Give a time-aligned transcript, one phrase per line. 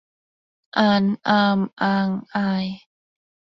[0.77, 2.65] อาน อาม อาง อาย